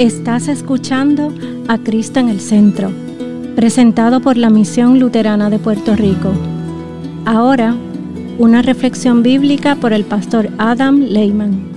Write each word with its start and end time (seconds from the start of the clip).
Estás 0.00 0.48
escuchando 0.48 1.30
a 1.68 1.76
Cristo 1.76 2.20
en 2.20 2.30
el 2.30 2.40
Centro, 2.40 2.90
presentado 3.54 4.22
por 4.22 4.38
la 4.38 4.48
Misión 4.48 4.98
Luterana 4.98 5.50
de 5.50 5.58
Puerto 5.58 5.94
Rico. 5.94 6.32
Ahora, 7.26 7.76
una 8.38 8.62
reflexión 8.62 9.22
bíblica 9.22 9.76
por 9.76 9.92
el 9.92 10.06
pastor 10.06 10.48
Adam 10.56 11.00
Lehman. 11.00 11.68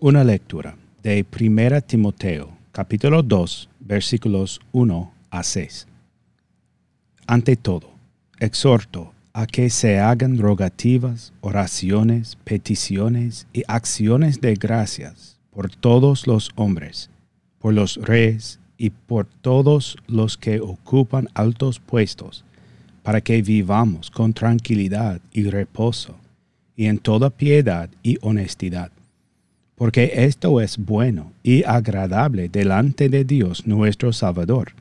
Una 0.00 0.24
lectura 0.24 0.74
de 1.04 1.24
1 1.40 1.82
Timoteo, 1.82 2.48
capítulo 2.72 3.22
2, 3.22 3.68
versículos 3.78 4.60
1 4.72 5.12
a 5.30 5.42
6. 5.44 5.86
Ante 7.28 7.54
todo, 7.54 7.90
exhorto 8.40 9.11
a 9.34 9.46
que 9.46 9.70
se 9.70 9.98
hagan 9.98 10.38
rogativas, 10.38 11.32
oraciones, 11.40 12.36
peticiones 12.44 13.46
y 13.52 13.62
acciones 13.66 14.40
de 14.40 14.54
gracias 14.54 15.38
por 15.50 15.70
todos 15.70 16.26
los 16.26 16.50
hombres, 16.54 17.08
por 17.58 17.72
los 17.72 17.96
reyes 17.96 18.58
y 18.76 18.90
por 18.90 19.26
todos 19.26 19.96
los 20.06 20.36
que 20.36 20.60
ocupan 20.60 21.28
altos 21.34 21.80
puestos, 21.80 22.44
para 23.02 23.20
que 23.20 23.40
vivamos 23.40 24.10
con 24.10 24.34
tranquilidad 24.34 25.20
y 25.32 25.44
reposo, 25.44 26.16
y 26.76 26.86
en 26.86 26.98
toda 26.98 27.30
piedad 27.30 27.88
y 28.02 28.18
honestidad. 28.20 28.90
Porque 29.76 30.12
esto 30.14 30.60
es 30.60 30.76
bueno 30.76 31.32
y 31.42 31.64
agradable 31.64 32.48
delante 32.48 33.08
de 33.08 33.24
Dios 33.24 33.66
nuestro 33.66 34.12
Salvador, 34.12 34.72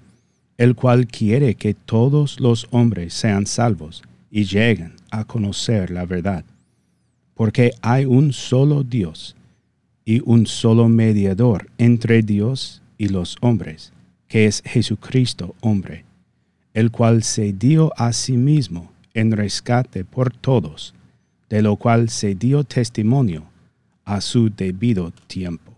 el 0.58 0.76
cual 0.76 1.08
quiere 1.08 1.56
que 1.56 1.74
todos 1.74 2.40
los 2.40 2.68
hombres 2.72 3.14
sean 3.14 3.48
salvos 3.48 4.04
y 4.32 4.46
lleguen 4.46 4.94
a 5.12 5.26
conocer 5.26 5.92
la 5.92 6.06
verdad. 6.06 6.46
Porque 7.36 7.74
hay 7.82 8.06
un 8.06 8.34
solo 8.34 8.84
Dios 8.84 9.36
y 10.06 10.22
un 10.26 10.48
solo 10.48 10.88
mediador 10.88 11.70
entre 11.78 12.24
Dios 12.24 12.82
y 12.98 13.10
los 13.10 13.38
hombres, 13.42 13.92
que 14.28 14.46
es 14.46 14.64
Jesucristo 14.66 15.54
hombre, 15.60 16.06
el 16.74 16.90
cual 16.90 17.24
se 17.24 17.52
dio 17.52 17.92
a 17.98 18.14
sí 18.14 18.38
mismo 18.38 18.92
en 19.14 19.32
rescate 19.32 20.06
por 20.06 20.32
todos, 20.32 20.94
de 21.50 21.62
lo 21.62 21.76
cual 21.76 22.10
se 22.10 22.34
dio 22.34 22.64
testimonio 22.64 23.44
a 24.06 24.22
su 24.22 24.50
debido 24.50 25.12
tiempo. 25.28 25.71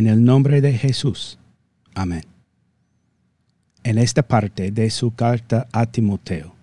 En 0.00 0.06
el 0.06 0.24
nombre 0.24 0.62
de 0.62 0.72
Jesús. 0.72 1.38
Amén. 1.94 2.22
En 3.82 3.98
esta 3.98 4.22
parte 4.22 4.70
de 4.70 4.88
su 4.88 5.14
carta 5.14 5.68
a 5.72 5.84
Timoteo, 5.84 6.54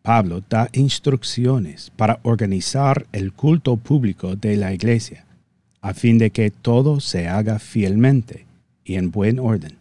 Pablo 0.00 0.44
da 0.48 0.68
instrucciones 0.72 1.90
para 1.96 2.20
organizar 2.22 3.04
el 3.10 3.32
culto 3.32 3.76
público 3.76 4.36
de 4.36 4.56
la 4.56 4.72
iglesia, 4.72 5.24
a 5.80 5.92
fin 5.92 6.18
de 6.18 6.30
que 6.30 6.52
todo 6.52 7.00
se 7.00 7.26
haga 7.26 7.58
fielmente 7.58 8.46
y 8.84 8.94
en 8.94 9.10
buen 9.10 9.40
orden. 9.40 9.76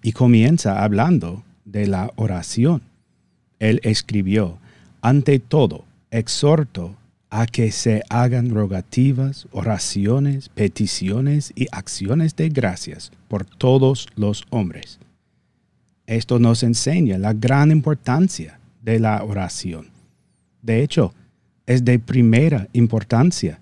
Y 0.00 0.12
comienza 0.12 0.84
hablando 0.84 1.42
de 1.64 1.88
la 1.88 2.12
oración. 2.14 2.82
Él 3.58 3.80
escribió, 3.82 4.58
ante 5.02 5.40
todo, 5.40 5.84
exhorto 6.12 6.94
a 7.30 7.46
que 7.46 7.70
se 7.70 8.02
hagan 8.08 8.50
rogativas, 8.50 9.46
oraciones, 9.52 10.48
peticiones 10.48 11.52
y 11.54 11.68
acciones 11.70 12.34
de 12.34 12.48
gracias 12.48 13.12
por 13.28 13.44
todos 13.44 14.08
los 14.16 14.44
hombres. 14.50 14.98
Esto 16.06 16.40
nos 16.40 16.64
enseña 16.64 17.18
la 17.18 17.32
gran 17.32 17.70
importancia 17.70 18.58
de 18.82 18.98
la 18.98 19.22
oración. 19.22 19.90
De 20.60 20.82
hecho, 20.82 21.14
es 21.66 21.84
de 21.84 22.00
primera 22.00 22.66
importancia. 22.72 23.60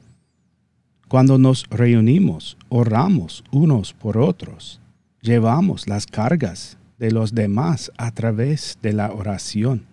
Cuando 1.08 1.36
nos 1.36 1.66
reunimos, 1.68 2.56
oramos 2.70 3.44
unos 3.52 3.92
por 3.92 4.16
otros, 4.16 4.80
llevamos 5.20 5.86
las 5.86 6.06
cargas 6.06 6.78
de 6.98 7.10
los 7.10 7.34
demás 7.34 7.92
a 7.98 8.10
través 8.12 8.78
de 8.80 8.94
la 8.94 9.12
oración 9.12 9.86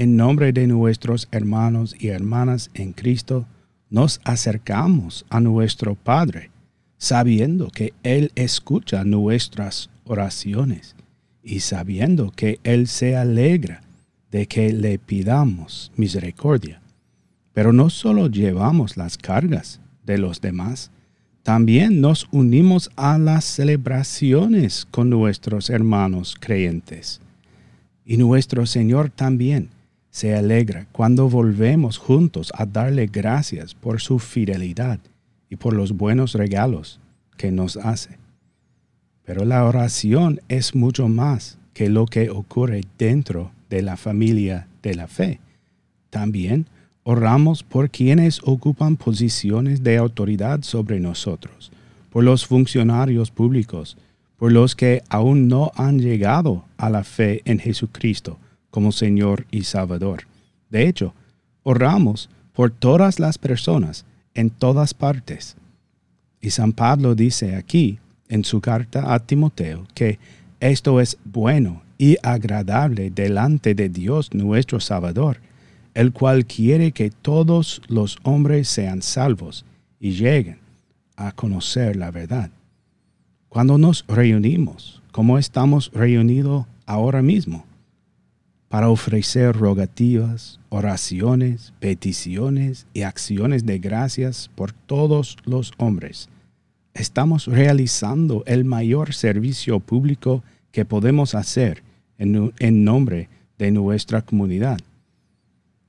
en 0.00 0.16
nombre 0.16 0.50
de 0.54 0.66
nuestros 0.66 1.28
hermanos 1.30 1.94
y 1.98 2.08
hermanas 2.08 2.70
en 2.72 2.94
Cristo, 2.94 3.46
nos 3.90 4.18
acercamos 4.24 5.26
a 5.28 5.40
nuestro 5.40 5.94
Padre, 5.94 6.50
sabiendo 6.96 7.68
que 7.68 7.92
Él 8.02 8.32
escucha 8.34 9.04
nuestras 9.04 9.90
oraciones 10.04 10.96
y 11.42 11.60
sabiendo 11.60 12.30
que 12.30 12.60
Él 12.64 12.86
se 12.86 13.14
alegra 13.14 13.82
de 14.30 14.46
que 14.46 14.72
le 14.72 14.98
pidamos 14.98 15.92
misericordia. 15.96 16.80
Pero 17.52 17.74
no 17.74 17.90
solo 17.90 18.28
llevamos 18.28 18.96
las 18.96 19.18
cargas 19.18 19.82
de 20.06 20.16
los 20.16 20.40
demás, 20.40 20.90
también 21.42 22.00
nos 22.00 22.26
unimos 22.32 22.90
a 22.96 23.18
las 23.18 23.44
celebraciones 23.44 24.86
con 24.90 25.10
nuestros 25.10 25.68
hermanos 25.68 26.38
creyentes. 26.40 27.20
Y 28.06 28.16
nuestro 28.16 28.64
Señor 28.64 29.10
también 29.10 29.68
se 30.10 30.34
alegra 30.34 30.86
cuando 30.92 31.28
volvemos 31.28 31.98
juntos 31.98 32.52
a 32.54 32.66
darle 32.66 33.06
gracias 33.06 33.74
por 33.74 34.00
su 34.00 34.18
fidelidad 34.18 34.98
y 35.48 35.56
por 35.56 35.74
los 35.74 35.92
buenos 35.92 36.34
regalos 36.34 37.00
que 37.36 37.50
nos 37.50 37.76
hace. 37.76 38.18
Pero 39.24 39.44
la 39.44 39.64
oración 39.64 40.40
es 40.48 40.74
mucho 40.74 41.08
más 41.08 41.58
que 41.72 41.88
lo 41.88 42.06
que 42.06 42.30
ocurre 42.30 42.82
dentro 42.98 43.52
de 43.68 43.82
la 43.82 43.96
familia 43.96 44.66
de 44.82 44.94
la 44.94 45.06
fe. 45.06 45.40
También 46.10 46.66
oramos 47.04 47.62
por 47.62 47.90
quienes 47.90 48.40
ocupan 48.44 48.96
posiciones 48.96 49.82
de 49.82 49.96
autoridad 49.96 50.62
sobre 50.62 51.00
nosotros, 51.00 51.70
por 52.10 52.24
los 52.24 52.46
funcionarios 52.46 53.30
públicos, 53.30 53.96
por 54.36 54.52
los 54.52 54.74
que 54.74 55.02
aún 55.08 55.48
no 55.48 55.70
han 55.76 56.00
llegado 56.00 56.64
a 56.76 56.90
la 56.90 57.04
fe 57.04 57.42
en 57.44 57.58
Jesucristo, 57.58 58.38
como 58.70 58.92
Señor 58.92 59.46
y 59.50 59.64
Salvador. 59.64 60.24
De 60.70 60.86
hecho, 60.88 61.14
oramos 61.62 62.30
por 62.52 62.70
todas 62.70 63.18
las 63.18 63.38
personas 63.38 64.04
en 64.34 64.50
todas 64.50 64.94
partes. 64.94 65.56
Y 66.40 66.50
San 66.50 66.72
Pablo 66.72 67.14
dice 67.14 67.56
aquí, 67.56 67.98
en 68.28 68.44
su 68.44 68.60
carta 68.60 69.12
a 69.12 69.18
Timoteo, 69.18 69.86
que 69.94 70.18
esto 70.60 71.00
es 71.00 71.18
bueno 71.24 71.82
y 71.98 72.16
agradable 72.22 73.10
delante 73.10 73.74
de 73.74 73.88
Dios 73.88 74.32
nuestro 74.32 74.80
Salvador, 74.80 75.40
el 75.94 76.12
cual 76.12 76.46
quiere 76.46 76.92
que 76.92 77.10
todos 77.10 77.82
los 77.88 78.18
hombres 78.22 78.68
sean 78.68 79.02
salvos 79.02 79.64
y 79.98 80.12
lleguen 80.12 80.58
a 81.16 81.32
conocer 81.32 81.96
la 81.96 82.10
verdad. 82.10 82.50
Cuando 83.48 83.76
nos 83.76 84.04
reunimos, 84.06 85.02
como 85.10 85.36
estamos 85.36 85.90
reunidos 85.92 86.66
ahora 86.86 87.20
mismo, 87.20 87.66
para 88.70 88.88
ofrecer 88.88 89.56
rogativas, 89.56 90.60
oraciones, 90.68 91.72
peticiones 91.80 92.86
y 92.94 93.02
acciones 93.02 93.66
de 93.66 93.80
gracias 93.80 94.48
por 94.54 94.70
todos 94.72 95.36
los 95.44 95.72
hombres. 95.76 96.28
Estamos 96.94 97.48
realizando 97.48 98.44
el 98.46 98.64
mayor 98.64 99.12
servicio 99.12 99.80
público 99.80 100.44
que 100.70 100.84
podemos 100.84 101.34
hacer 101.34 101.82
en, 102.16 102.84
nombre 102.84 103.28
de 103.58 103.72
nuestra 103.72 104.22
comunidad. 104.22 104.78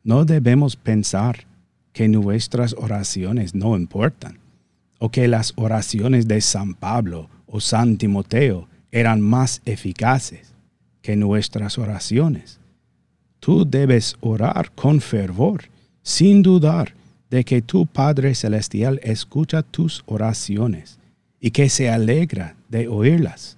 No 0.03 0.25
debemos 0.25 0.75
pensar 0.75 1.45
que 1.93 2.07
nuestras 2.07 2.73
oraciones 2.73 3.53
no 3.53 3.77
importan 3.77 4.39
o 4.97 5.11
que 5.11 5.27
las 5.27 5.53
oraciones 5.55 6.27
de 6.27 6.41
San 6.41 6.73
Pablo 6.73 7.29
o 7.45 7.59
San 7.59 7.97
Timoteo 7.97 8.67
eran 8.91 9.21
más 9.21 9.61
eficaces 9.65 10.55
que 11.03 11.15
nuestras 11.15 11.77
oraciones 11.77 12.59
tú 13.41 13.69
debes 13.69 14.15
orar 14.21 14.71
con 14.71 15.01
fervor, 15.01 15.65
sin 16.03 16.41
dudar 16.41 16.93
de 17.29 17.43
que 17.43 17.61
tu 17.61 17.85
Padre 17.85 18.33
Celestial 18.35 19.01
escucha 19.03 19.63
tus 19.63 20.03
oraciones 20.05 20.99
y 21.39 21.51
que 21.51 21.67
se 21.67 21.89
alegra 21.89 22.55
de 22.69 22.87
oírlas. 22.87 23.57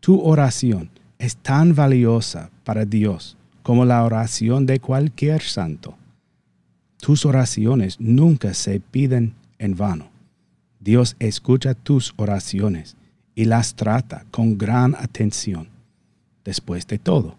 Tu 0.00 0.18
oración 0.20 0.88
es 1.18 1.36
tan 1.36 1.74
valiosa 1.74 2.50
para 2.64 2.84
Dios 2.84 3.36
como 3.62 3.84
la 3.84 4.04
oración 4.04 4.66
de 4.66 4.80
cualquier 4.80 5.42
santo. 5.42 5.96
Tus 7.00 7.26
oraciones 7.26 7.98
nunca 8.00 8.54
se 8.54 8.78
piden 8.78 9.34
en 9.58 9.76
vano. 9.76 10.10
Dios 10.78 11.16
escucha 11.18 11.74
tus 11.74 12.14
oraciones 12.16 12.96
y 13.34 13.46
las 13.46 13.74
trata 13.74 14.24
con 14.30 14.58
gran 14.58 14.94
atención. 14.94 15.68
Después 16.44 16.86
de 16.86 16.98
todo, 16.98 17.36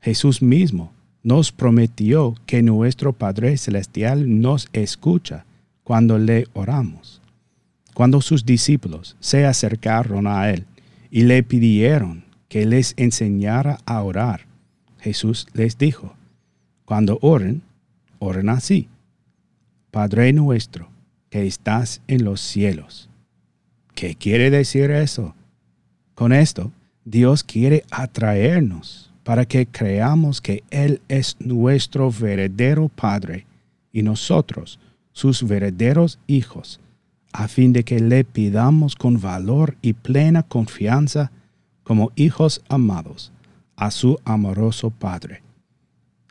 Jesús 0.00 0.42
mismo 0.42 0.92
nos 1.22 1.52
prometió 1.52 2.34
que 2.46 2.62
nuestro 2.62 3.12
Padre 3.12 3.56
Celestial 3.56 4.40
nos 4.40 4.68
escucha 4.72 5.44
cuando 5.84 6.18
le 6.18 6.46
oramos. 6.52 7.20
Cuando 7.94 8.20
sus 8.20 8.44
discípulos 8.44 9.16
se 9.20 9.44
acercaron 9.44 10.26
a 10.26 10.50
Él 10.50 10.64
y 11.10 11.22
le 11.22 11.42
pidieron 11.42 12.24
que 12.48 12.64
les 12.64 12.94
enseñara 12.96 13.78
a 13.86 14.02
orar, 14.02 14.46
Jesús 15.00 15.46
les 15.52 15.78
dijo, 15.78 16.14
cuando 16.84 17.18
oren, 17.20 17.62
oren 18.18 18.48
así. 18.48 18.88
Padre 19.90 20.32
nuestro, 20.32 20.88
que 21.30 21.46
estás 21.46 22.00
en 22.06 22.24
los 22.24 22.40
cielos. 22.40 23.08
¿Qué 23.94 24.14
quiere 24.14 24.50
decir 24.50 24.90
eso? 24.90 25.34
Con 26.14 26.32
esto, 26.32 26.72
Dios 27.04 27.42
quiere 27.42 27.84
atraernos 27.90 29.10
para 29.28 29.44
que 29.44 29.66
creamos 29.66 30.40
que 30.40 30.64
Él 30.70 31.02
es 31.06 31.36
nuestro 31.38 32.10
verdadero 32.10 32.88
Padre 32.88 33.44
y 33.92 34.02
nosotros 34.02 34.80
sus 35.12 35.46
verdaderos 35.46 36.18
hijos, 36.26 36.80
a 37.34 37.46
fin 37.46 37.74
de 37.74 37.84
que 37.84 38.00
le 38.00 38.24
pidamos 38.24 38.96
con 38.96 39.20
valor 39.20 39.76
y 39.82 39.92
plena 39.92 40.44
confianza 40.44 41.30
como 41.82 42.10
hijos 42.16 42.62
amados 42.70 43.30
a 43.76 43.90
su 43.90 44.18
amoroso 44.24 44.88
Padre. 44.88 45.42